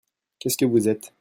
[0.39, 1.13] Qu'est-ce que vous êtes?